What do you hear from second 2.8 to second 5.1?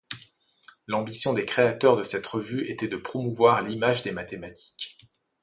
de promouvoir l'image des mathématiques.